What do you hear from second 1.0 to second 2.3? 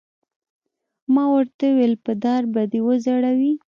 ما ورته وویل: په